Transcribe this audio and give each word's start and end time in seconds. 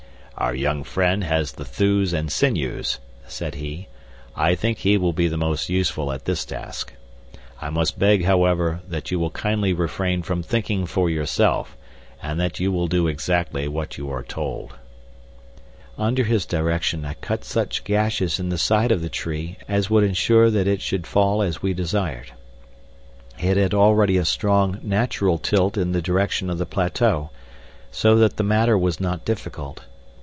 "Our 0.37 0.55
young 0.55 0.83
friend 0.83 1.23
has 1.23 1.51
the 1.51 1.65
thews 1.65 2.13
and 2.13 2.31
sinews," 2.31 2.97
said 3.27 3.53
he. 3.55 3.89
"I 4.35 4.55
think 4.55 4.79
he 4.79 4.97
will 4.97 5.13
be 5.13 5.27
the 5.27 5.37
most 5.37 5.69
useful 5.69 6.11
at 6.11 6.25
this 6.25 6.45
task. 6.45 6.93
I 7.61 7.69
must 7.69 7.99
beg, 7.99 8.25
however, 8.25 8.81
that 8.87 9.11
you 9.11 9.19
will 9.19 9.29
kindly 9.29 9.71
refrain 9.71 10.23
from 10.23 10.41
thinking 10.41 10.87
for 10.87 11.11
yourself, 11.11 11.77
and 12.23 12.39
that 12.39 12.59
you 12.59 12.71
will 12.71 12.87
do 12.87 13.07
exactly 13.07 13.67
what 13.67 13.99
you 13.99 14.09
are 14.09 14.23
told." 14.23 14.73
Under 15.95 16.23
his 16.23 16.47
direction 16.47 17.05
I 17.05 17.13
cut 17.13 17.43
such 17.45 17.83
gashes 17.83 18.39
in 18.39 18.49
the 18.49 18.57
sides 18.57 18.93
of 18.93 19.03
the 19.03 19.09
trees 19.09 19.57
as 19.67 19.91
would 19.91 20.03
ensure 20.03 20.49
that 20.49 20.65
it 20.67 20.81
should 20.81 21.05
fall 21.05 21.43
as 21.43 21.61
we 21.61 21.75
desired. 21.75 22.31
It 23.37 23.57
had 23.57 23.75
already 23.75 24.17
a 24.17 24.25
strong, 24.25 24.79
natural 24.81 25.37
tilt 25.37 25.77
in 25.77 25.91
the 25.91 26.01
direction 26.01 26.49
of 26.49 26.57
the 26.57 26.65
plateau, 26.65 27.29
so 27.91 28.15
that 28.15 28.37
the 28.37 28.43
matter 28.43 28.75
was 28.77 28.99
not 28.99 29.23
difficult. 29.23 29.83